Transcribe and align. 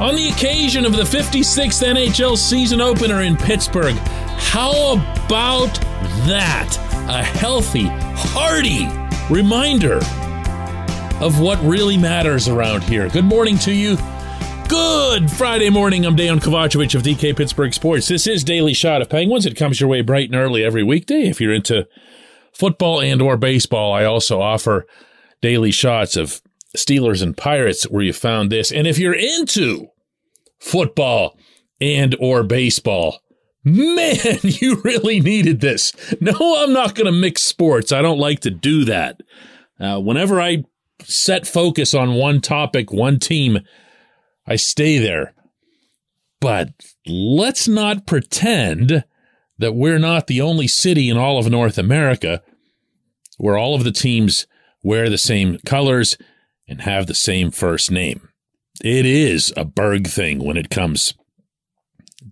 on 0.00 0.16
the 0.16 0.30
occasion 0.30 0.86
of 0.86 0.96
the 0.96 1.02
56th 1.02 1.86
NHL 1.86 2.36
season 2.36 2.80
opener 2.80 3.20
in 3.20 3.36
Pittsburgh. 3.36 3.94
How 3.94 4.92
about 4.92 5.74
that? 6.26 6.74
A 7.08 7.22
healthy, 7.22 7.84
hearty 7.86 8.88
reminder 9.28 9.98
of 11.22 11.38
what 11.38 11.62
really 11.62 11.98
matters 11.98 12.48
around 12.48 12.82
here. 12.82 13.10
Good 13.10 13.26
morning 13.26 13.58
to 13.58 13.72
you. 13.72 13.98
Good 14.68 15.30
Friday 15.30 15.68
morning. 15.68 16.06
I'm 16.06 16.16
Dejan 16.16 16.40
Kovacevic 16.40 16.94
of 16.94 17.02
DK 17.02 17.36
Pittsburgh 17.36 17.74
Sports. 17.74 18.08
This 18.08 18.26
is 18.26 18.42
Daily 18.42 18.72
Shot 18.72 19.02
of 19.02 19.10
Penguins. 19.10 19.44
It 19.44 19.56
comes 19.56 19.80
your 19.80 19.90
way 19.90 20.00
bright 20.00 20.30
and 20.30 20.36
early 20.36 20.64
every 20.64 20.82
weekday. 20.82 21.28
If 21.28 21.42
you're 21.42 21.52
into 21.52 21.86
football 22.52 23.02
and 23.02 23.20
or 23.20 23.36
baseball, 23.36 23.92
I 23.92 24.04
also 24.04 24.40
offer 24.40 24.86
daily 25.42 25.72
shots 25.72 26.16
of 26.16 26.40
Steelers 26.76 27.22
and 27.22 27.36
Pirates 27.36 27.84
where 27.84 28.02
you 28.02 28.12
found 28.12 28.50
this. 28.50 28.70
And 28.70 28.86
if 28.86 28.98
you're 28.98 29.14
into 29.14 29.88
football 30.58 31.38
and 31.80 32.14
or 32.20 32.42
baseball, 32.42 33.20
man, 33.64 34.38
you 34.42 34.80
really 34.82 35.20
needed 35.20 35.60
this. 35.60 35.92
No, 36.20 36.32
I'm 36.58 36.72
not 36.72 36.94
going 36.94 37.06
to 37.06 37.18
mix 37.18 37.42
sports. 37.42 37.92
I 37.92 38.02
don't 38.02 38.18
like 38.18 38.40
to 38.40 38.50
do 38.50 38.84
that. 38.84 39.20
Uh, 39.78 40.00
whenever 40.00 40.40
I 40.40 40.64
set 41.02 41.46
focus 41.46 41.94
on 41.94 42.14
one 42.14 42.40
topic, 42.40 42.92
one 42.92 43.18
team, 43.18 43.60
I 44.46 44.56
stay 44.56 44.98
there. 44.98 45.34
But 46.40 46.70
let's 47.06 47.68
not 47.68 48.06
pretend 48.06 49.04
that 49.58 49.74
we're 49.74 49.98
not 49.98 50.26
the 50.26 50.40
only 50.40 50.66
city 50.66 51.10
in 51.10 51.18
all 51.18 51.38
of 51.38 51.50
North 51.50 51.76
America 51.76 52.42
where 53.36 53.56
all 53.56 53.74
of 53.74 53.84
the 53.84 53.92
teams 53.92 54.46
wear 54.82 55.08
the 55.08 55.18
same 55.18 55.58
colors 55.64 56.16
and 56.70 56.82
have 56.82 57.06
the 57.06 57.14
same 57.14 57.50
first 57.50 57.90
name. 57.90 58.28
It 58.82 59.04
is 59.04 59.52
a 59.56 59.64
Burgh 59.64 60.06
thing 60.06 60.42
when 60.42 60.56
it 60.56 60.70
comes 60.70 61.12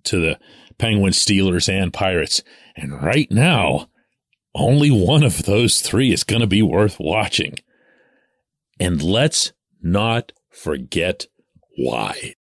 to 0.05 0.21
the 0.21 0.39
Penguins, 0.79 1.19
Steelers, 1.19 1.69
and 1.69 1.93
Pirates. 1.93 2.43
And 2.77 3.03
right 3.03 3.31
now, 3.31 3.89
only 4.55 4.91
one 4.91 5.25
of 5.25 5.43
those 5.43 5.81
three 5.81 6.13
is 6.13 6.25
going 6.25 6.41
to 6.41 6.47
be 6.47 6.63
worth 6.63 6.99
watching. 7.01 7.57
And 8.79 9.03
let's 9.03 9.53
not 9.83 10.33
forget 10.51 11.27
why. 11.77 12.35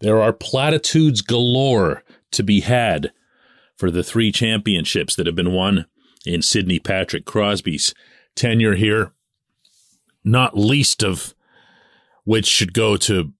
There 0.00 0.22
are 0.22 0.32
platitudes 0.32 1.20
galore 1.20 2.04
to 2.30 2.42
be 2.42 2.60
had 2.60 3.12
for 3.76 3.90
the 3.90 4.04
three 4.04 4.30
championships 4.30 5.16
that 5.16 5.26
have 5.26 5.34
been 5.34 5.52
won 5.52 5.86
in 6.24 6.42
Sidney 6.42 6.78
Patrick 6.78 7.24
Crosby's 7.24 7.92
tenure 8.36 8.76
here, 8.76 9.12
not 10.24 10.56
least 10.56 11.02
of 11.02 11.34
which 12.24 12.46
should 12.46 12.72
go 12.72 12.96
to 12.96 13.32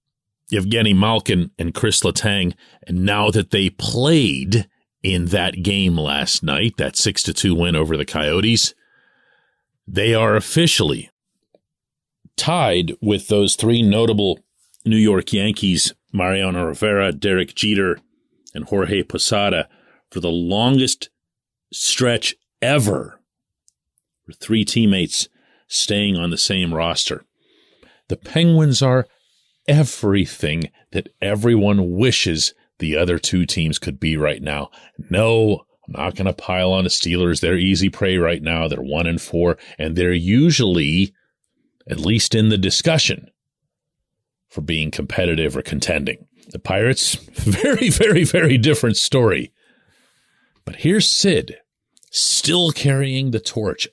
Evgeny 0.53 0.97
Malkin 0.97 1.50
and 1.59 1.75
Chris 1.75 2.00
Letang. 2.00 2.55
And 2.87 3.05
now 3.05 3.31
that 3.31 3.50
they 3.50 3.70
played 3.70 4.69
in 5.03 5.27
that 5.27 5.62
game 5.62 5.97
last 5.97 6.42
night, 6.42 6.77
that 6.77 6.97
6 6.97 7.22
to 7.25 7.34
2 7.34 7.55
win 7.55 7.77
over 7.77 7.97
the 7.97 8.05
Coyotes, 8.05 8.75
they 9.87 10.14
are 10.14 10.37
officially 10.37 11.11
tied 12.37 12.92
with 13.00 13.28
those 13.28 13.55
three 13.55 13.83
notable 13.83 14.41
New 14.84 14.97
York 14.97 15.33
Yankees, 15.33 15.92
Mariano 16.12 16.67
Rivera, 16.67 17.12
Derek 17.12 17.55
Jeter, 17.55 17.98
and 18.55 18.65
Jorge 18.65 19.03
Posada 19.03 19.69
for 20.11 20.20
the 20.20 20.31
longest 20.31 21.11
stretch 21.72 22.34
ever 22.61 23.20
for 24.25 24.33
three 24.33 24.65
teammates 24.65 25.28
staying 25.70 26.16
on 26.16 26.28
the 26.28 26.36
same 26.36 26.74
roster. 26.74 27.24
The 28.08 28.16
Penguins 28.16 28.82
are 28.82 29.06
everything 29.66 30.64
that 30.90 31.08
everyone 31.22 31.92
wishes 31.97 32.53
the 32.81 32.97
other 32.97 33.19
two 33.19 33.47
teams 33.47 33.78
could 33.78 34.00
be 34.00 34.16
right 34.16 34.42
now. 34.42 34.70
No, 35.09 35.64
I'm 35.86 35.92
not 35.92 36.16
going 36.16 36.26
to 36.26 36.32
pile 36.32 36.72
on 36.72 36.84
the 36.84 36.91
Steelers. 36.91 37.41
They're 37.41 37.56
easy 37.56 37.88
prey 37.88 38.16
right 38.16 38.42
now. 38.42 38.66
They're 38.66 38.82
one 38.82 39.06
and 39.06 39.22
four, 39.22 39.56
and 39.78 39.94
they're 39.94 40.12
usually, 40.12 41.14
at 41.88 42.00
least 42.00 42.34
in 42.34 42.48
the 42.48 42.59
discussion, 42.59 43.30
for 44.48 44.62
being 44.62 44.91
competitive 44.91 45.56
or 45.56 45.62
contending. 45.62 46.26
The 46.50 46.59
Pirates, 46.59 47.14
very, 47.34 47.91
very, 47.91 48.25
very 48.25 48.59
different 48.59 48.97
story. 48.97 49.53
But 50.64 50.76
here's 50.76 51.09
Sid, 51.09 51.59
still 52.10 52.72
carrying 52.72 53.30
the 53.30 53.41
torch, 53.41 53.86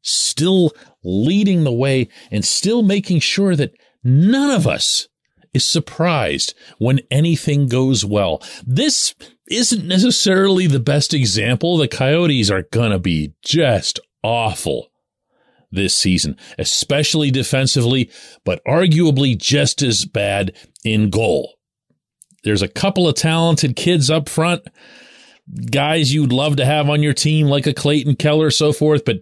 still 0.00 0.72
leading 1.02 1.64
the 1.64 1.72
way, 1.72 2.08
and 2.30 2.44
still 2.44 2.82
making 2.82 3.20
sure 3.20 3.56
that 3.56 3.74
none 4.04 4.50
of 4.50 4.66
us 4.66 5.08
is 5.52 5.64
surprised 5.64 6.54
when 6.78 7.00
anything 7.10 7.68
goes 7.68 8.04
well. 8.04 8.42
This 8.66 9.14
isn't 9.48 9.86
necessarily 9.86 10.66
the 10.66 10.80
best 10.80 11.12
example. 11.12 11.76
The 11.76 11.88
Coyotes 11.88 12.50
are 12.50 12.62
gonna 12.70 12.98
be 12.98 13.34
just 13.44 14.00
awful 14.22 14.88
this 15.70 15.94
season, 15.94 16.36
especially 16.58 17.30
defensively, 17.30 18.10
but 18.44 18.62
arguably 18.64 19.36
just 19.36 19.82
as 19.82 20.04
bad 20.04 20.54
in 20.84 21.10
goal. 21.10 21.54
There's 22.44 22.62
a 22.62 22.68
couple 22.68 23.08
of 23.08 23.14
talented 23.14 23.76
kids 23.76 24.10
up 24.10 24.28
front, 24.28 24.66
guys 25.70 26.12
you'd 26.12 26.32
love 26.32 26.56
to 26.56 26.64
have 26.64 26.88
on 26.88 27.02
your 27.02 27.14
team, 27.14 27.46
like 27.46 27.66
a 27.66 27.74
Clayton 27.74 28.16
Keller, 28.16 28.50
so 28.50 28.72
forth, 28.72 29.04
but 29.04 29.18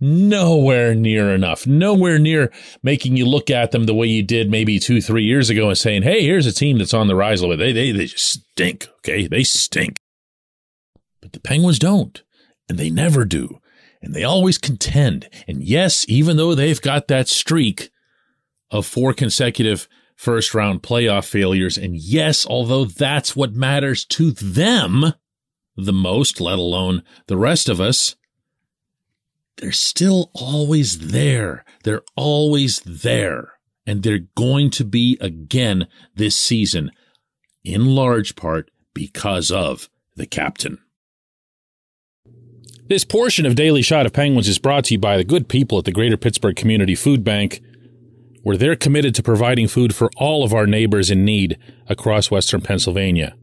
nowhere 0.00 0.94
near 0.94 1.34
enough. 1.34 1.66
Nowhere 1.66 2.18
near 2.18 2.52
making 2.82 3.16
you 3.16 3.26
look 3.26 3.50
at 3.50 3.70
them 3.70 3.84
the 3.84 3.94
way 3.94 4.06
you 4.06 4.22
did 4.22 4.50
maybe 4.50 4.78
two, 4.78 5.00
three 5.00 5.24
years 5.24 5.50
ago 5.50 5.68
and 5.68 5.78
saying, 5.78 6.02
hey, 6.02 6.22
here's 6.22 6.46
a 6.46 6.52
team 6.52 6.78
that's 6.78 6.94
on 6.94 7.06
the 7.06 7.16
rise 7.16 7.40
a 7.40 7.46
little 7.46 7.56
bit. 7.56 7.74
They, 7.74 7.92
they, 7.92 7.98
they 7.98 8.06
just 8.06 8.26
stink. 8.26 8.88
Okay. 8.98 9.26
They 9.26 9.44
stink. 9.44 9.98
But 11.20 11.32
the 11.32 11.40
Penguins 11.40 11.78
don't, 11.78 12.22
and 12.68 12.78
they 12.78 12.90
never 12.90 13.24
do 13.24 13.60
and 14.06 14.14
they 14.14 14.24
always 14.24 14.56
contend. 14.56 15.28
And 15.48 15.62
yes, 15.62 16.06
even 16.08 16.36
though 16.36 16.54
they've 16.54 16.80
got 16.80 17.08
that 17.08 17.28
streak 17.28 17.90
of 18.70 18.86
four 18.86 19.12
consecutive 19.12 19.88
first 20.14 20.54
round 20.54 20.82
playoff 20.82 21.28
failures, 21.28 21.76
and 21.76 21.96
yes, 21.96 22.46
although 22.46 22.84
that's 22.84 23.34
what 23.34 23.54
matters 23.54 24.04
to 24.06 24.30
them 24.30 25.12
the 25.76 25.92
most, 25.92 26.40
let 26.40 26.58
alone 26.58 27.02
the 27.26 27.36
rest 27.36 27.68
of 27.68 27.80
us, 27.80 28.14
they're 29.58 29.72
still 29.72 30.30
always 30.34 31.10
there. 31.10 31.64
They're 31.84 32.02
always 32.14 32.80
there. 32.80 33.52
And 33.86 34.02
they're 34.02 34.26
going 34.36 34.70
to 34.70 34.84
be 34.84 35.16
again 35.20 35.86
this 36.14 36.34
season, 36.36 36.90
in 37.64 37.94
large 37.94 38.34
part 38.36 38.70
because 38.94 39.50
of 39.50 39.88
the 40.16 40.26
captain. 40.26 40.78
This 42.88 43.04
portion 43.04 43.46
of 43.46 43.54
Daily 43.54 43.82
Shot 43.82 44.06
of 44.06 44.12
Penguins 44.12 44.48
is 44.48 44.58
brought 44.58 44.84
to 44.84 44.94
you 44.94 44.98
by 44.98 45.16
the 45.16 45.24
good 45.24 45.48
people 45.48 45.78
at 45.78 45.84
the 45.84 45.92
Greater 45.92 46.16
Pittsburgh 46.16 46.54
Community 46.54 46.94
Food 46.94 47.24
Bank, 47.24 47.60
where 48.42 48.56
they're 48.56 48.76
committed 48.76 49.14
to 49.16 49.22
providing 49.22 49.66
food 49.66 49.94
for 49.94 50.08
all 50.16 50.44
of 50.44 50.54
our 50.54 50.66
neighbors 50.66 51.10
in 51.10 51.24
need 51.24 51.58
across 51.88 52.30
Western 52.30 52.60
Pennsylvania. 52.60 53.36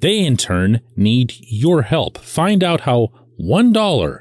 They, 0.00 0.24
in 0.24 0.36
turn, 0.36 0.80
need 0.94 1.34
your 1.40 1.82
help. 1.82 2.18
Find 2.18 2.62
out 2.62 2.82
how 2.82 3.08
$1 3.40 4.20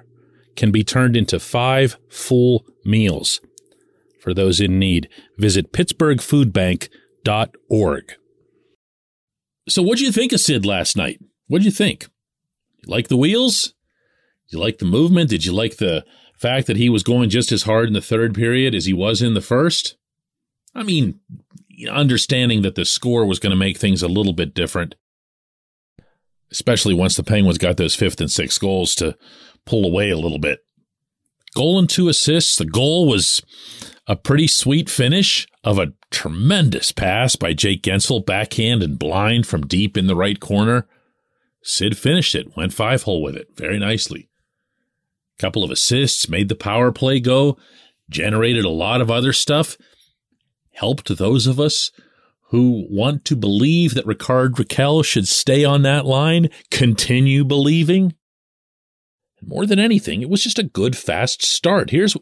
can 0.58 0.72
be 0.72 0.84
turned 0.84 1.16
into 1.16 1.40
five 1.40 1.96
full 2.10 2.66
meals. 2.84 3.40
For 4.20 4.34
those 4.34 4.60
in 4.60 4.78
need, 4.78 5.08
visit 5.38 5.72
pittsburghfoodbank.org. 5.72 8.14
So, 9.70 9.82
what'd 9.82 10.02
you 10.02 10.12
think 10.12 10.34
of 10.34 10.42
Sid 10.42 10.66
last 10.66 10.98
night? 10.98 11.22
What'd 11.48 11.66
you 11.66 11.72
think? 11.72 12.10
You 12.84 12.92
Like 12.92 13.08
the 13.08 13.18
wheels? 13.18 13.74
you 14.50 14.60
like 14.60 14.80
the 14.80 14.86
movement? 14.86 15.30
Did 15.30 15.46
you 15.46 15.54
like 15.54 15.78
the 15.78 16.06
fact 16.38 16.68
that 16.68 16.78
he 16.78 16.90
was 16.90 17.04
going 17.04 17.30
just 17.30 17.52
as 17.52 17.64
hard 17.64 17.88
in 17.88 17.94
the 17.94 18.02
third 18.02 18.34
period 18.34 18.74
as 18.74 18.86
he 18.86 18.94
was 18.94 19.22
in 19.22 19.34
the 19.34 19.42
first? 19.42 19.98
I 20.74 20.84
mean, 20.84 21.20
understanding 21.90 22.62
that 22.62 22.76
the 22.76 22.86
score 22.86 23.26
was 23.26 23.40
going 23.40 23.52
to 23.52 23.58
make 23.58 23.78
things 23.78 24.02
a 24.02 24.08
little 24.08 24.34
bit 24.34 24.54
different, 24.54 24.96
especially 26.52 26.94
once 26.94 27.16
the 27.16 27.24
Penguins 27.24 27.58
got 27.58 27.78
those 27.78 27.96
fifth 27.96 28.22
and 28.22 28.32
sixth 28.32 28.62
goals 28.62 28.96
to 28.96 29.18
pull 29.68 29.86
away 29.86 30.10
a 30.10 30.18
little 30.18 30.40
bit. 30.40 30.60
Goal 31.56 31.80
and 31.80 31.90
two 31.90 32.10
assists. 32.10 32.56
The 32.56 32.66
goal 32.66 33.08
was 33.08 33.42
a 34.08 34.16
pretty 34.16 34.48
sweet 34.48 34.90
finish 34.90 35.48
of 35.64 35.78
a 35.78 35.94
tremendous 36.12 36.92
pass 36.92 37.36
by 37.36 37.54
Jake 37.54 37.84
Guentzel, 37.84 38.26
backhand 38.26 38.82
and 38.82 38.98
blind 38.98 39.46
from 39.46 39.68
deep 39.68 39.98
in 39.98 40.08
the 40.08 40.16
right 40.16 40.40
corner. 40.40 40.88
Sid 41.64 41.98
finished 41.98 42.36
it, 42.36 42.56
went 42.56 42.74
five 42.74 43.04
hole 43.04 43.22
with 43.22 43.36
it 43.36 43.50
very 43.56 43.78
nicely 43.78 44.30
couple 45.38 45.64
of 45.64 45.72
assists, 45.72 46.30
made 46.30 46.50
the 46.50 46.56
power 46.56 46.92
play 46.92 47.20
go, 47.20 47.58
generated 48.10 48.66
a 48.66 48.70
lot 48.70 49.02
of 49.02 49.12
other 49.12 49.34
stuff, 49.34 49.78
helped 50.74 51.16
those 51.18 51.48
of 51.48 51.60
us 51.60 51.92
who 52.50 52.88
want 52.90 53.26
to 53.26 53.36
believe 53.36 53.94
that 53.94 54.06
Rickard 54.06 54.54
Rakell 54.54 55.04
should 55.04 55.28
stay 55.28 55.66
on 55.66 55.82
that 55.82 56.06
line 56.06 56.50
continue 56.72 57.44
believing. 57.44 58.14
More 59.42 59.66
than 59.66 59.80
anything, 59.80 60.22
it 60.22 60.30
was 60.30 60.44
just 60.44 60.60
a 60.60 60.64
good, 60.64 60.98
fast 60.98 61.44
start. 61.44 61.92
Here's 61.92 62.16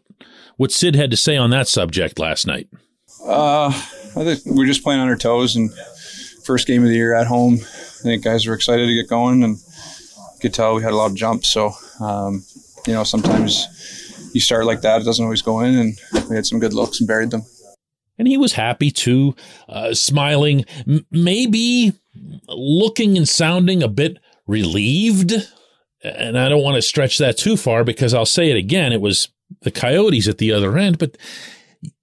what 0.57 0.71
Sid 0.71 0.95
had 0.95 1.11
to 1.11 1.17
say 1.17 1.37
on 1.37 1.49
that 1.51 1.67
subject 1.67 2.19
last 2.19 2.45
night. 2.45 2.67
Uh, 3.25 3.67
I 3.69 4.23
think 4.23 4.41
we're 4.45 4.65
just 4.65 4.83
playing 4.83 5.01
on 5.01 5.07
our 5.09 5.15
toes 5.15 5.55
and 5.55 5.71
first 6.43 6.67
game 6.67 6.83
of 6.83 6.89
the 6.89 6.95
year 6.95 7.15
at 7.15 7.27
home. 7.27 7.55
I 7.55 8.03
think 8.03 8.23
guys 8.23 8.45
were 8.45 8.53
excited 8.53 8.85
to 8.85 8.93
get 8.93 9.09
going 9.09 9.43
and 9.43 9.57
could 10.41 10.53
tell 10.53 10.75
we 10.75 10.83
had 10.83 10.93
a 10.93 10.95
lot 10.95 11.09
of 11.09 11.15
jumps. 11.15 11.49
So, 11.49 11.71
um, 11.99 12.43
you 12.85 12.93
know, 12.93 13.03
sometimes 13.03 14.29
you 14.33 14.41
start 14.41 14.65
like 14.65 14.81
that, 14.81 15.01
it 15.01 15.05
doesn't 15.05 15.23
always 15.23 15.41
go 15.41 15.61
in, 15.61 15.75
and 15.75 15.99
we 16.29 16.35
had 16.35 16.45
some 16.45 16.59
good 16.59 16.73
looks 16.73 16.99
and 16.99 17.07
buried 17.07 17.31
them. 17.31 17.43
And 18.17 18.27
he 18.27 18.37
was 18.37 18.53
happy 18.53 18.91
too, 18.91 19.35
uh, 19.67 19.93
smiling, 19.93 20.65
m- 20.87 21.05
maybe 21.09 21.93
looking 22.47 23.17
and 23.17 23.27
sounding 23.27 23.81
a 23.81 23.87
bit 23.87 24.17
relieved. 24.45 25.33
And 26.05 26.37
I 26.37 26.49
don't 26.49 26.63
want 26.63 26.75
to 26.75 26.81
stretch 26.81 27.17
that 27.17 27.37
too 27.37 27.57
far 27.57 27.83
because 27.83 28.13
I'll 28.13 28.25
say 28.25 28.51
it 28.51 28.57
again. 28.57 28.93
It 28.93 29.01
was 29.01 29.29
the 29.61 29.71
Coyotes 29.71 30.27
at 30.27 30.37
the 30.37 30.51
other 30.51 30.77
end, 30.77 30.97
but 30.97 31.17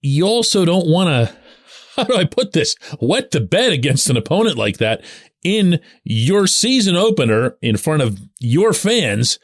you 0.00 0.26
also 0.26 0.64
don't 0.64 0.88
want 0.88 1.08
to, 1.08 1.36
how 1.96 2.04
do 2.04 2.16
I 2.16 2.24
put 2.24 2.52
this, 2.52 2.76
wet 3.00 3.30
the 3.30 3.40
bed 3.40 3.72
against 3.72 4.10
an 4.10 4.16
opponent 4.16 4.56
like 4.56 4.78
that 4.78 5.04
in 5.42 5.80
your 6.04 6.46
season 6.46 6.96
opener 6.96 7.56
in 7.60 7.76
front 7.76 8.02
of 8.02 8.20
your 8.40 8.72
fans 8.72 9.38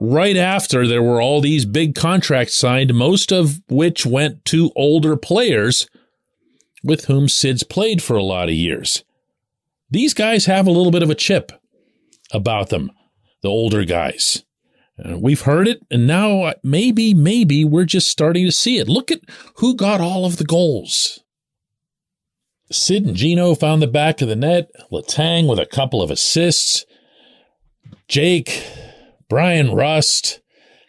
right 0.00 0.36
after 0.36 0.86
there 0.86 1.02
were 1.02 1.20
all 1.20 1.40
these 1.40 1.64
big 1.64 1.94
contracts 1.94 2.54
signed, 2.54 2.94
most 2.94 3.32
of 3.32 3.60
which 3.68 4.06
went 4.06 4.44
to 4.46 4.70
older 4.76 5.16
players 5.16 5.88
with 6.84 7.06
whom 7.06 7.28
Sid's 7.28 7.62
played 7.62 8.02
for 8.02 8.16
a 8.16 8.22
lot 8.22 8.48
of 8.48 8.54
years. 8.54 9.04
These 9.90 10.14
guys 10.14 10.46
have 10.46 10.66
a 10.66 10.70
little 10.72 10.92
bit 10.92 11.02
of 11.02 11.10
a 11.10 11.14
chip 11.14 11.52
about 12.32 12.68
them, 12.68 12.92
the 13.42 13.48
older 13.48 13.84
guys. 13.84 14.44
Uh, 15.02 15.16
we've 15.16 15.42
heard 15.42 15.68
it, 15.68 15.80
and 15.90 16.06
now 16.06 16.42
uh, 16.42 16.54
maybe, 16.62 17.14
maybe 17.14 17.64
we're 17.64 17.84
just 17.84 18.08
starting 18.08 18.44
to 18.44 18.52
see 18.52 18.78
it. 18.78 18.88
Look 18.88 19.12
at 19.12 19.20
who 19.56 19.76
got 19.76 20.00
all 20.00 20.24
of 20.24 20.38
the 20.38 20.44
goals. 20.44 21.20
Sid 22.70 23.06
and 23.06 23.16
Gino 23.16 23.54
found 23.54 23.80
the 23.80 23.86
back 23.86 24.20
of 24.20 24.28
the 24.28 24.36
net. 24.36 24.70
Letang 24.92 25.48
with 25.48 25.58
a 25.58 25.66
couple 25.66 26.02
of 26.02 26.10
assists. 26.10 26.84
Jake, 28.08 28.66
Bryan 29.28 29.72
Rust, 29.72 30.40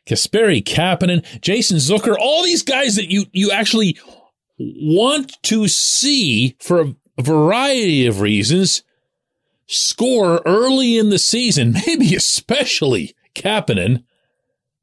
Kasperi 0.07 0.63
Kapanen, 0.63 1.23
Jason 1.41 1.77
Zucker, 1.77 2.15
all 2.19 2.43
these 2.43 2.63
guys 2.63 2.95
that 2.95 3.11
you, 3.11 3.25
you 3.31 3.51
actually 3.51 3.97
want 4.57 5.37
to 5.43 5.67
see 5.67 6.57
for 6.59 6.81
a 7.17 7.21
variety 7.21 8.07
of 8.07 8.21
reasons 8.21 8.83
score 9.69 10.42
early 10.45 10.98
in 10.98 11.10
the 11.10 11.19
season, 11.19 11.74
maybe 11.88 12.16
especially 12.16 13.16
Kapanen. 13.33 14.04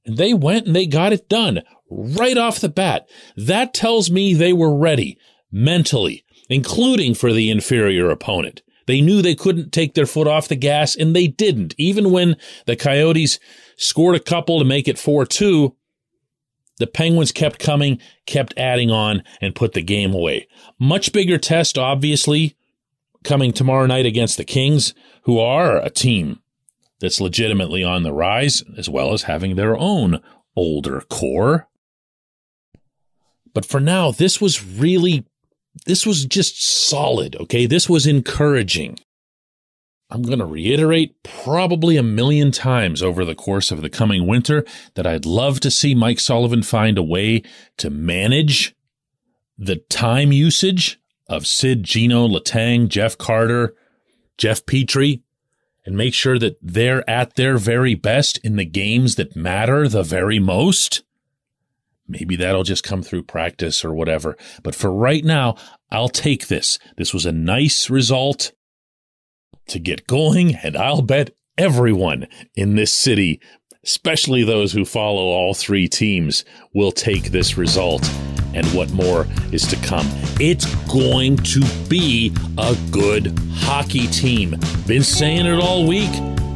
And 0.06 0.16
they 0.16 0.32
went 0.32 0.66
and 0.66 0.74
they 0.74 0.86
got 0.86 1.12
it 1.12 1.28
done 1.28 1.62
right 1.90 2.38
off 2.38 2.60
the 2.60 2.68
bat. 2.68 3.08
That 3.36 3.74
tells 3.74 4.10
me 4.10 4.32
they 4.32 4.52
were 4.52 4.74
ready 4.74 5.18
mentally, 5.50 6.24
including 6.48 7.14
for 7.14 7.32
the 7.32 7.50
inferior 7.50 8.10
opponent. 8.10 8.62
They 8.86 9.00
knew 9.00 9.20
they 9.20 9.34
couldn't 9.34 9.72
take 9.72 9.94
their 9.94 10.06
foot 10.06 10.28
off 10.28 10.46
the 10.46 10.54
gas 10.54 10.94
and 10.94 11.14
they 11.14 11.26
didn't. 11.26 11.74
Even 11.76 12.12
when 12.12 12.36
the 12.66 12.76
Coyotes 12.76 13.40
scored 13.76 14.14
a 14.14 14.20
couple 14.20 14.60
to 14.60 14.64
make 14.64 14.86
it 14.86 14.96
4-2, 14.96 15.74
the 16.78 16.86
Penguins 16.86 17.32
kept 17.32 17.58
coming, 17.58 18.00
kept 18.26 18.54
adding 18.56 18.90
on 18.90 19.24
and 19.40 19.56
put 19.56 19.72
the 19.72 19.82
game 19.82 20.14
away. 20.14 20.46
Much 20.78 21.12
bigger 21.12 21.38
test, 21.38 21.78
obviously, 21.78 22.56
coming 23.26 23.52
tomorrow 23.52 23.86
night 23.86 24.06
against 24.06 24.38
the 24.38 24.44
Kings, 24.44 24.94
who 25.24 25.38
are 25.38 25.76
a 25.76 25.90
team 25.90 26.40
that's 27.00 27.20
legitimately 27.20 27.84
on 27.84 28.02
the 28.02 28.12
rise, 28.12 28.62
as 28.78 28.88
well 28.88 29.12
as 29.12 29.22
having 29.22 29.56
their 29.56 29.76
own 29.76 30.22
older 30.56 31.02
core. 31.10 31.68
But 33.52 33.66
for 33.66 33.80
now, 33.80 34.10
this 34.10 34.40
was 34.40 34.64
really 34.64 35.26
this 35.84 36.06
was 36.06 36.24
just 36.24 36.64
solid. 36.64 37.36
Okay. 37.36 37.66
This 37.66 37.88
was 37.88 38.06
encouraging. 38.06 38.98
I'm 40.08 40.22
going 40.22 40.38
to 40.38 40.46
reiterate 40.46 41.22
probably 41.22 41.96
a 41.96 42.02
million 42.02 42.52
times 42.52 43.02
over 43.02 43.24
the 43.24 43.34
course 43.34 43.72
of 43.72 43.82
the 43.82 43.90
coming 43.90 44.26
winter 44.26 44.64
that 44.94 45.06
I'd 45.06 45.26
love 45.26 45.58
to 45.60 45.70
see 45.70 45.94
Mike 45.94 46.20
Sullivan 46.20 46.62
find 46.62 46.96
a 46.96 47.02
way 47.02 47.42
to 47.78 47.90
manage 47.90 48.74
the 49.58 49.76
time 49.76 50.32
usage 50.32 51.00
of 51.28 51.46
Sid, 51.46 51.82
Gino, 51.82 52.26
Letang, 52.26 52.88
Jeff 52.88 53.18
Carter, 53.18 53.74
Jeff 54.38 54.64
Petry, 54.64 55.22
and 55.84 55.96
make 55.96 56.14
sure 56.14 56.38
that 56.38 56.58
they're 56.60 57.08
at 57.08 57.36
their 57.36 57.58
very 57.58 57.94
best 57.94 58.38
in 58.38 58.56
the 58.56 58.64
games 58.64 59.14
that 59.14 59.36
matter 59.36 59.88
the 59.88 60.02
very 60.02 60.38
most. 60.38 61.02
Maybe 62.08 62.36
that'll 62.36 62.64
just 62.64 62.84
come 62.84 63.02
through 63.02 63.24
practice 63.24 63.84
or 63.84 63.92
whatever. 63.92 64.36
But 64.62 64.74
for 64.74 64.92
right 64.92 65.24
now, 65.24 65.56
I'll 65.90 66.08
take 66.08 66.48
this. 66.48 66.78
This 66.96 67.12
was 67.12 67.26
a 67.26 67.32
nice 67.32 67.90
result 67.90 68.52
to 69.68 69.78
get 69.78 70.06
going, 70.06 70.54
and 70.54 70.76
I'll 70.76 71.02
bet 71.02 71.30
everyone 71.58 72.28
in 72.54 72.76
this 72.76 72.92
city, 72.92 73.40
especially 73.84 74.44
those 74.44 74.72
who 74.72 74.84
follow 74.84 75.22
all 75.22 75.54
three 75.54 75.88
teams, 75.88 76.44
will 76.74 76.92
take 76.92 77.24
this 77.24 77.56
result. 77.56 78.08
And 78.56 78.66
what 78.72 78.90
more 78.90 79.26
is 79.52 79.66
to 79.68 79.76
come? 79.76 80.06
It's 80.40 80.64
going 80.86 81.36
to 81.36 81.60
be 81.88 82.32
a 82.56 82.74
good 82.90 83.38
hockey 83.52 84.06
team. 84.06 84.56
Been 84.86 85.04
saying 85.04 85.44
it 85.44 85.60
all 85.60 85.86
week. 85.86 86.10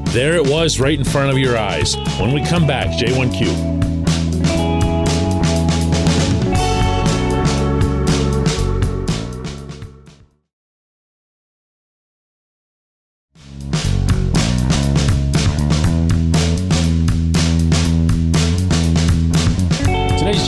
There 0.06 0.34
it 0.34 0.48
was 0.48 0.80
right 0.80 0.98
in 0.98 1.04
front 1.04 1.30
of 1.30 1.38
your 1.38 1.58
eyes. 1.58 1.96
When 2.18 2.32
we 2.32 2.42
come 2.42 2.66
back, 2.66 2.88
J1Q. 2.98 3.80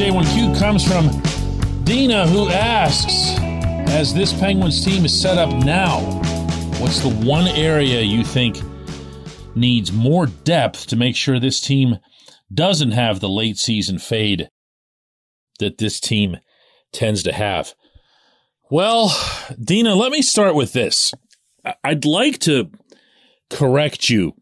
J1Q 0.03 0.59
comes 0.59 0.85
from 0.85 1.11
Dina, 1.85 2.29
who 2.29 2.49
asks 2.49 3.37
As 3.91 4.15
this 4.15 4.33
Penguins 4.33 4.85
team 4.85 5.05
is 5.05 5.21
set 5.21 5.37
up 5.37 5.51
now, 5.65 6.01
what's 6.79 7.01
the 7.01 7.13
one 7.25 7.49
area 7.49 8.03
you 8.03 8.25
think 8.25 8.61
needs 9.57 9.91
more 9.91 10.27
depth 10.27 10.87
to 10.89 10.97
make 10.97 11.17
sure 11.17 11.41
this 11.41 11.61
team 11.61 11.99
doesn't 12.53 12.93
have 12.93 13.19
the 13.19 13.29
late 13.29 13.57
season 13.57 13.99
fade 13.99 14.49
that 15.59 15.79
this 15.79 15.99
team 15.99 16.37
tends 16.93 17.25
to 17.25 17.33
have? 17.33 17.75
Well, 18.71 19.13
Dina, 19.61 19.95
let 19.95 20.13
me 20.13 20.23
start 20.23 20.55
with 20.55 20.73
this. 20.73 21.13
I'd 21.83 22.05
like 22.05 22.39
to 22.41 22.71
correct 23.51 24.09
you, 24.09 24.35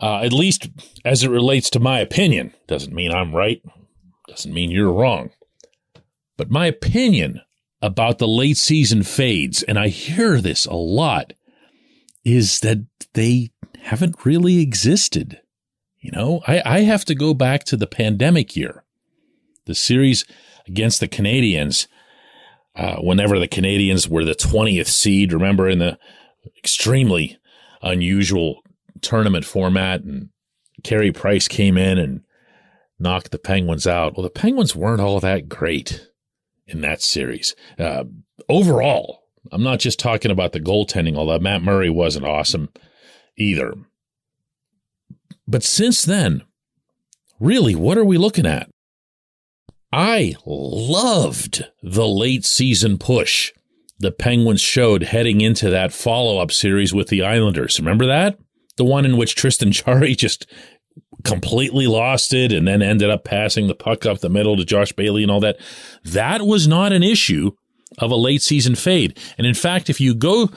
uh, 0.00 0.22
at 0.22 0.32
least 0.32 0.68
as 1.04 1.22
it 1.22 1.30
relates 1.30 1.70
to 1.70 1.80
my 1.80 2.00
opinion. 2.00 2.54
Doesn't 2.66 2.94
mean 2.94 3.12
I'm 3.12 3.34
right. 3.34 3.62
Doesn't 4.28 4.52
mean 4.52 4.70
you're 4.70 4.92
wrong. 4.92 5.30
But 6.36 6.50
my 6.50 6.66
opinion 6.66 7.40
about 7.82 8.18
the 8.18 8.28
late 8.28 8.56
season 8.56 9.02
fades, 9.02 9.62
and 9.62 9.78
I 9.78 9.88
hear 9.88 10.40
this 10.40 10.66
a 10.66 10.74
lot, 10.74 11.32
is 12.24 12.60
that 12.60 12.84
they 13.14 13.50
haven't 13.80 14.24
really 14.24 14.60
existed. 14.60 15.40
You 16.00 16.10
know, 16.12 16.42
I, 16.46 16.62
I 16.64 16.80
have 16.80 17.04
to 17.06 17.14
go 17.14 17.34
back 17.34 17.64
to 17.64 17.76
the 17.76 17.86
pandemic 17.86 18.56
year, 18.56 18.84
the 19.64 19.74
series 19.74 20.24
against 20.66 21.00
the 21.00 21.08
Canadiens. 21.08 21.86
uh, 22.76 22.96
whenever 22.96 23.38
the 23.38 23.48
Canadiens 23.48 24.08
were 24.08 24.24
the 24.24 24.34
20th 24.34 24.88
seed, 24.88 25.32
remember 25.32 25.68
in 25.68 25.78
the 25.78 25.98
extremely 26.58 27.38
unusual 27.82 28.62
tournament 29.00 29.44
format 29.44 30.02
and 30.02 30.28
Carey 30.82 31.10
Price 31.10 31.48
came 31.48 31.78
in 31.78 31.98
and 31.98 32.22
knocked 32.98 33.30
the 33.30 33.38
Penguins 33.38 33.86
out. 33.86 34.16
Well, 34.16 34.24
the 34.24 34.30
Penguins 34.30 34.76
weren't 34.76 35.00
all 35.00 35.20
that 35.20 35.48
great 35.48 36.06
in 36.66 36.80
that 36.80 37.02
series. 37.02 37.54
Uh, 37.78 38.04
overall, 38.48 39.22
I'm 39.52 39.62
not 39.62 39.78
just 39.78 39.98
talking 39.98 40.30
about 40.30 40.52
the 40.52 40.60
goaltending, 40.60 41.16
although 41.16 41.38
Matt 41.38 41.62
Murray 41.62 41.90
wasn't 41.90 42.26
awesome 42.26 42.70
either. 43.36 43.74
But 45.46 45.62
since 45.62 46.04
then, 46.04 46.42
really, 47.38 47.74
what 47.74 47.98
are 47.98 48.04
we 48.04 48.18
looking 48.18 48.46
at? 48.46 48.68
I 49.92 50.34
loved 50.44 51.64
the 51.82 52.08
late 52.08 52.44
season 52.44 52.98
push 52.98 53.52
the 53.98 54.10
Penguins 54.10 54.60
showed 54.60 55.04
heading 55.04 55.40
into 55.40 55.70
that 55.70 55.92
follow 55.92 56.38
up 56.38 56.52
series 56.52 56.92
with 56.92 57.08
the 57.08 57.22
Islanders. 57.22 57.78
Remember 57.78 58.06
that? 58.06 58.38
The 58.76 58.84
one 58.84 59.06
in 59.06 59.16
which 59.16 59.34
Tristan 59.34 59.72
Jarry 59.72 60.14
just 60.16 60.46
completely 61.26 61.86
lost 61.86 62.32
it 62.32 62.52
and 62.52 62.66
then 62.66 62.82
ended 62.82 63.10
up 63.10 63.24
passing 63.24 63.66
the 63.66 63.74
puck 63.74 64.06
up 64.06 64.20
the 64.20 64.28
middle 64.28 64.56
to 64.56 64.64
Josh 64.64 64.92
Bailey 64.92 65.22
and 65.22 65.30
all 65.30 65.40
that. 65.40 65.58
That 66.04 66.42
was 66.42 66.66
not 66.66 66.92
an 66.92 67.02
issue 67.02 67.52
of 67.98 68.10
a 68.10 68.16
late 68.16 68.42
season 68.42 68.74
fade. 68.74 69.18
And 69.38 69.46
in 69.46 69.54
fact, 69.54 69.90
if 69.90 70.00
you 70.00 70.14
go 70.14 70.50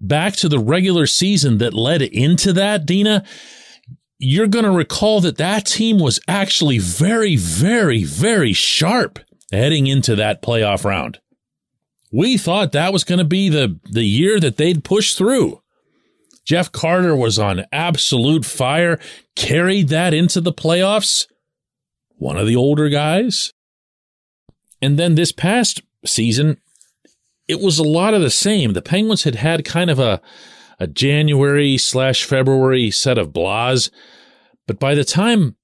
back 0.00 0.34
to 0.36 0.48
the 0.48 0.58
regular 0.58 1.06
season 1.06 1.58
that 1.58 1.74
led 1.74 2.02
into 2.02 2.52
that, 2.54 2.86
Dina, 2.86 3.24
you're 4.18 4.48
going 4.48 4.64
to 4.64 4.70
recall 4.70 5.20
that 5.20 5.36
that 5.38 5.66
team 5.66 5.98
was 5.98 6.20
actually 6.26 6.78
very, 6.78 7.36
very, 7.36 8.04
very 8.04 8.52
sharp 8.52 9.18
heading 9.52 9.86
into 9.86 10.16
that 10.16 10.42
playoff 10.42 10.84
round. 10.84 11.20
We 12.12 12.36
thought 12.36 12.72
that 12.72 12.92
was 12.92 13.04
going 13.04 13.18
to 13.18 13.24
be 13.24 13.48
the, 13.48 13.78
the 13.84 14.04
year 14.04 14.40
that 14.40 14.56
they'd 14.56 14.84
push 14.84 15.14
through. 15.14 15.60
Jeff 16.48 16.72
Carter 16.72 17.14
was 17.14 17.38
on 17.38 17.66
absolute 17.72 18.46
fire, 18.46 18.98
carried 19.36 19.88
that 19.88 20.14
into 20.14 20.40
the 20.40 20.52
playoffs. 20.52 21.26
One 22.16 22.38
of 22.38 22.46
the 22.46 22.56
older 22.56 22.88
guys. 22.88 23.52
And 24.80 24.98
then 24.98 25.14
this 25.14 25.30
past 25.30 25.82
season, 26.06 26.56
it 27.48 27.60
was 27.60 27.78
a 27.78 27.84
lot 27.84 28.14
of 28.14 28.22
the 28.22 28.30
same. 28.30 28.72
The 28.72 28.80
Penguins 28.80 29.24
had 29.24 29.34
had 29.34 29.66
kind 29.66 29.90
of 29.90 29.98
a, 29.98 30.22
a 30.80 30.86
January 30.86 31.76
slash 31.76 32.24
February 32.24 32.90
set 32.90 33.18
of 33.18 33.28
blahs. 33.28 33.90
But 34.66 34.80
by 34.80 34.94
the 34.94 35.04
time 35.04 35.54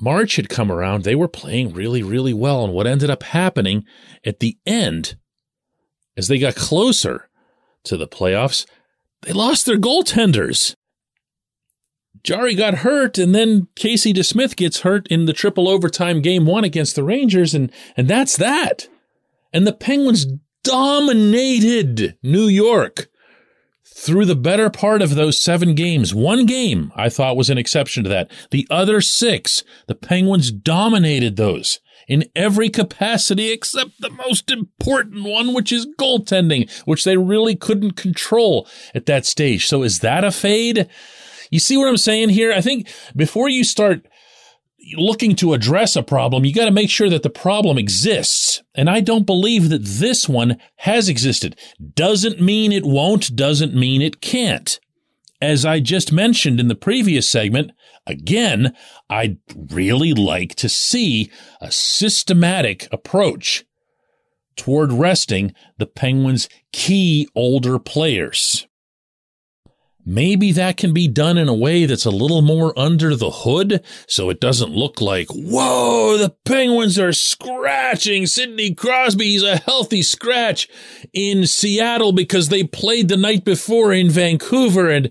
March 0.00 0.36
had 0.36 0.48
come 0.48 0.72
around, 0.72 1.04
they 1.04 1.14
were 1.14 1.28
playing 1.28 1.74
really, 1.74 2.02
really 2.02 2.32
well. 2.32 2.64
And 2.64 2.72
what 2.72 2.86
ended 2.86 3.10
up 3.10 3.24
happening 3.24 3.84
at 4.24 4.40
the 4.40 4.56
end, 4.64 5.18
as 6.16 6.28
they 6.28 6.38
got 6.38 6.56
closer 6.56 7.28
to 7.84 7.98
the 7.98 8.08
playoffs, 8.08 8.64
they 9.22 9.32
lost 9.32 9.66
their 9.66 9.78
goaltenders. 9.78 10.74
Jarry 12.22 12.54
got 12.54 12.78
hurt, 12.78 13.18
and 13.18 13.34
then 13.34 13.68
Casey 13.76 14.12
DeSmith 14.12 14.56
gets 14.56 14.80
hurt 14.80 15.06
in 15.08 15.26
the 15.26 15.32
triple 15.32 15.68
overtime 15.68 16.20
game 16.20 16.44
one 16.44 16.64
against 16.64 16.96
the 16.96 17.04
Rangers, 17.04 17.54
and, 17.54 17.70
and 17.96 18.08
that's 18.08 18.36
that. 18.36 18.88
And 19.52 19.66
the 19.66 19.72
Penguins 19.72 20.26
dominated 20.64 22.18
New 22.24 22.46
York 22.46 23.08
through 23.84 24.24
the 24.24 24.36
better 24.36 24.68
part 24.68 25.02
of 25.02 25.14
those 25.14 25.38
seven 25.38 25.74
games. 25.74 26.14
One 26.14 26.46
game 26.46 26.92
I 26.96 27.08
thought 27.08 27.36
was 27.36 27.48
an 27.48 27.58
exception 27.58 28.02
to 28.04 28.10
that. 28.10 28.30
The 28.50 28.66
other 28.70 29.00
six, 29.00 29.62
the 29.86 29.94
Penguins 29.94 30.50
dominated 30.50 31.36
those 31.36 31.80
in 32.06 32.24
every 32.34 32.68
capacity 32.68 33.50
except 33.50 34.00
the 34.00 34.10
most 34.10 34.50
important 34.50 35.24
one, 35.24 35.54
which 35.54 35.72
is 35.72 35.86
goaltending, 35.98 36.70
which 36.84 37.04
they 37.04 37.16
really 37.16 37.56
couldn't 37.56 37.96
control 37.96 38.68
at 38.94 39.06
that 39.06 39.26
stage. 39.26 39.66
So 39.66 39.82
is 39.82 40.00
that 40.00 40.24
a 40.24 40.30
fade? 40.30 40.88
You 41.50 41.58
see 41.58 41.76
what 41.76 41.88
I'm 41.88 41.96
saying 41.96 42.30
here? 42.30 42.52
I 42.52 42.60
think 42.60 42.88
before 43.14 43.48
you 43.48 43.64
start 43.64 44.06
looking 44.94 45.34
to 45.36 45.52
address 45.52 45.96
a 45.96 46.02
problem, 46.02 46.44
you 46.44 46.54
got 46.54 46.66
to 46.66 46.70
make 46.70 46.90
sure 46.90 47.10
that 47.10 47.22
the 47.22 47.30
problem 47.30 47.78
exists. 47.78 48.62
And 48.74 48.88
I 48.88 49.00
don't 49.00 49.26
believe 49.26 49.68
that 49.70 49.84
this 49.84 50.28
one 50.28 50.58
has 50.76 51.08
existed. 51.08 51.58
Doesn't 51.94 52.40
mean 52.40 52.72
it 52.72 52.84
won't, 52.84 53.34
doesn't 53.34 53.74
mean 53.74 54.02
it 54.02 54.20
can't. 54.20 54.78
As 55.40 55.64
I 55.66 55.80
just 55.80 56.12
mentioned 56.12 56.58
in 56.60 56.68
the 56.68 56.74
previous 56.74 57.28
segment, 57.28 57.72
again, 58.06 58.74
I'd 59.10 59.38
really 59.54 60.14
like 60.14 60.54
to 60.56 60.68
see 60.68 61.30
a 61.60 61.70
systematic 61.70 62.88
approach 62.90 63.64
toward 64.56 64.92
resting 64.92 65.54
the 65.78 65.86
Penguins' 65.86 66.48
key 66.72 67.28
older 67.34 67.78
players. 67.78 68.66
Maybe 70.08 70.52
that 70.52 70.76
can 70.76 70.92
be 70.92 71.08
done 71.08 71.36
in 71.36 71.48
a 71.48 71.54
way 71.54 71.84
that's 71.84 72.04
a 72.04 72.12
little 72.12 72.40
more 72.40 72.72
under 72.78 73.16
the 73.16 73.30
hood 73.30 73.84
so 74.06 74.30
it 74.30 74.38
doesn't 74.38 74.70
look 74.70 75.00
like, 75.00 75.26
whoa, 75.30 76.16
the 76.16 76.30
Penguins 76.44 76.96
are 76.96 77.12
scratching 77.12 78.26
Sidney 78.26 78.72
Crosby. 78.72 79.24
He's 79.24 79.42
a 79.42 79.56
healthy 79.56 80.02
scratch 80.02 80.68
in 81.12 81.44
Seattle 81.48 82.12
because 82.12 82.50
they 82.50 82.62
played 82.62 83.08
the 83.08 83.16
night 83.16 83.44
before 83.44 83.92
in 83.92 84.08
Vancouver. 84.08 84.88
And 84.90 85.10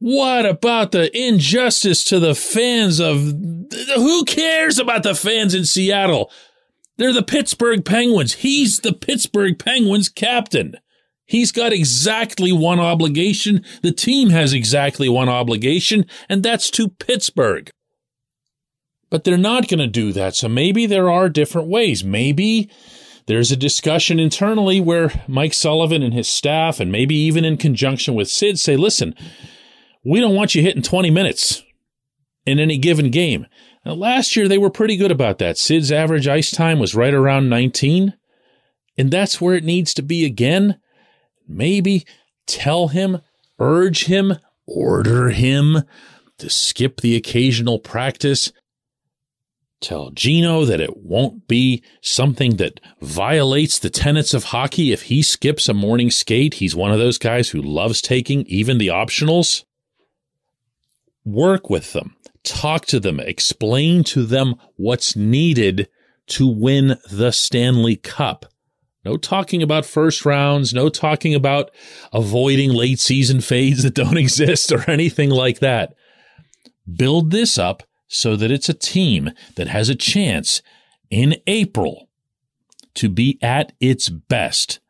what 0.00 0.44
about 0.44 0.90
the 0.90 1.16
injustice 1.16 2.02
to 2.06 2.18
the 2.18 2.34
fans 2.34 2.98
of, 2.98 3.18
who 3.94 4.24
cares 4.24 4.80
about 4.80 5.04
the 5.04 5.14
fans 5.14 5.54
in 5.54 5.64
Seattle? 5.64 6.32
They're 6.96 7.12
the 7.12 7.22
Pittsburgh 7.22 7.84
Penguins. 7.84 8.32
He's 8.32 8.80
the 8.80 8.92
Pittsburgh 8.92 9.56
Penguins 9.56 10.08
captain. 10.08 10.78
He's 11.32 11.50
got 11.50 11.72
exactly 11.72 12.52
one 12.52 12.78
obligation. 12.78 13.64
The 13.80 13.90
team 13.90 14.28
has 14.28 14.52
exactly 14.52 15.08
one 15.08 15.30
obligation, 15.30 16.04
and 16.28 16.42
that's 16.42 16.70
to 16.72 16.90
Pittsburgh. 16.90 17.70
But 19.08 19.24
they're 19.24 19.38
not 19.38 19.66
going 19.66 19.78
to 19.78 19.86
do 19.86 20.12
that. 20.12 20.36
So 20.36 20.46
maybe 20.46 20.84
there 20.84 21.08
are 21.08 21.30
different 21.30 21.68
ways. 21.68 22.04
Maybe 22.04 22.70
there's 23.28 23.50
a 23.50 23.56
discussion 23.56 24.20
internally 24.20 24.78
where 24.78 25.10
Mike 25.26 25.54
Sullivan 25.54 26.02
and 26.02 26.12
his 26.12 26.28
staff, 26.28 26.80
and 26.80 26.92
maybe 26.92 27.14
even 27.14 27.46
in 27.46 27.56
conjunction 27.56 28.12
with 28.12 28.28
Sid, 28.28 28.60
say, 28.60 28.76
listen, 28.76 29.14
we 30.04 30.20
don't 30.20 30.34
want 30.34 30.54
you 30.54 30.60
hitting 30.60 30.82
20 30.82 31.10
minutes 31.10 31.62
in 32.44 32.58
any 32.58 32.76
given 32.76 33.10
game. 33.10 33.46
Now, 33.86 33.94
last 33.94 34.36
year, 34.36 34.48
they 34.48 34.58
were 34.58 34.68
pretty 34.68 34.98
good 34.98 35.10
about 35.10 35.38
that. 35.38 35.56
Sid's 35.56 35.90
average 35.90 36.28
ice 36.28 36.50
time 36.50 36.78
was 36.78 36.94
right 36.94 37.14
around 37.14 37.48
19, 37.48 38.12
and 38.98 39.10
that's 39.10 39.40
where 39.40 39.54
it 39.54 39.64
needs 39.64 39.94
to 39.94 40.02
be 40.02 40.26
again. 40.26 40.78
Maybe 41.56 42.04
tell 42.46 42.88
him, 42.88 43.20
urge 43.58 44.04
him, 44.04 44.36
order 44.66 45.30
him 45.30 45.82
to 46.38 46.50
skip 46.50 47.00
the 47.00 47.16
occasional 47.16 47.78
practice. 47.78 48.52
Tell 49.80 50.10
Gino 50.10 50.64
that 50.64 50.80
it 50.80 50.96
won't 50.96 51.48
be 51.48 51.82
something 52.00 52.56
that 52.56 52.80
violates 53.00 53.78
the 53.78 53.90
tenets 53.90 54.32
of 54.32 54.44
hockey 54.44 54.92
if 54.92 55.02
he 55.02 55.22
skips 55.22 55.68
a 55.68 55.74
morning 55.74 56.10
skate. 56.10 56.54
He's 56.54 56.76
one 56.76 56.92
of 56.92 56.98
those 56.98 57.18
guys 57.18 57.50
who 57.50 57.60
loves 57.60 58.00
taking 58.00 58.46
even 58.46 58.78
the 58.78 58.88
optionals. 58.88 59.64
Work 61.24 61.68
with 61.68 61.92
them, 61.92 62.16
talk 62.44 62.86
to 62.86 63.00
them, 63.00 63.18
explain 63.18 64.04
to 64.04 64.24
them 64.24 64.54
what's 64.76 65.16
needed 65.16 65.88
to 66.28 66.46
win 66.46 66.96
the 67.10 67.32
Stanley 67.32 67.96
Cup. 67.96 68.51
No 69.04 69.16
talking 69.16 69.62
about 69.62 69.84
first 69.84 70.24
rounds, 70.24 70.72
no 70.72 70.88
talking 70.88 71.34
about 71.34 71.70
avoiding 72.12 72.72
late 72.72 73.00
season 73.00 73.40
fades 73.40 73.82
that 73.82 73.94
don't 73.94 74.16
exist 74.18 74.70
or 74.70 74.88
anything 74.88 75.30
like 75.30 75.58
that. 75.58 75.94
Build 76.90 77.30
this 77.30 77.58
up 77.58 77.82
so 78.08 78.36
that 78.36 78.50
it's 78.50 78.68
a 78.68 78.74
team 78.74 79.30
that 79.56 79.68
has 79.68 79.88
a 79.88 79.94
chance 79.94 80.62
in 81.10 81.36
April 81.46 82.08
to 82.94 83.08
be 83.08 83.38
at 83.42 83.72
its 83.80 84.08
best. 84.08 84.80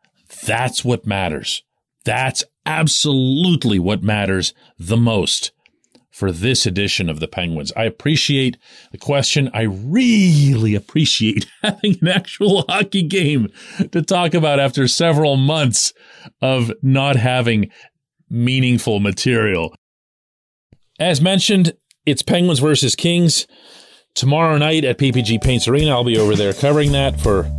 That's 0.45 0.85
what 0.85 1.07
matters. 1.07 1.63
That's 2.05 2.43
absolutely 2.67 3.79
what 3.79 4.03
matters 4.03 4.55
the 4.79 4.97
most 4.97 5.52
for 6.23 6.31
this 6.31 6.67
edition 6.67 7.09
of 7.09 7.19
the 7.19 7.27
Penguins. 7.27 7.73
I 7.77 7.83
appreciate 7.83 8.57
the 8.93 8.99
question. 8.99 9.51
I 9.53 9.63
really 9.63 10.77
appreciate 10.77 11.51
having 11.65 11.99
an 12.01 12.07
actual 12.07 12.65
hockey 12.69 13.03
game 13.03 13.49
to 13.91 14.03
talk 14.03 14.33
about 14.33 14.61
after 14.61 14.87
several 14.87 15.35
months 15.35 15.93
of 16.41 16.71
not 16.81 17.17
having 17.17 17.73
meaningful 18.31 19.01
material. 19.01 19.75
As 21.01 21.21
mentioned, 21.21 21.73
it's 22.07 22.23
Penguins 22.23 22.61
versus 22.61 22.95
Kings 22.95 23.49
tomorrow 24.15 24.59
night 24.59 24.85
at 24.85 24.99
PPG 24.99 25.43
Paints 25.43 25.67
Arena. 25.67 25.91
I'll 25.91 26.05
be 26.05 26.19
over 26.19 26.37
there 26.37 26.53
covering 26.53 26.93
that 26.93 27.21
for 27.21 27.51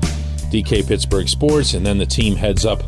DK 0.53 0.87
Pittsburgh 0.87 1.27
Sports, 1.27 1.73
and 1.73 1.85
then 1.85 1.97
the 1.97 2.05
team 2.05 2.37
heads 2.37 2.65
up 2.65 2.81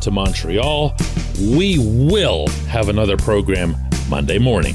to 0.00 0.10
Montreal. 0.10 0.96
We 1.38 1.78
will 1.78 2.48
have 2.66 2.88
another 2.88 3.16
program 3.16 3.76
Monday 4.08 4.40
morning. 4.40 4.74